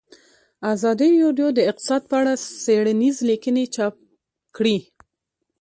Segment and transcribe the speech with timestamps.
[0.73, 3.95] ازادي راډیو د اقتصاد په اړه څېړنیزې لیکنې چاپ
[4.55, 4.77] کړي.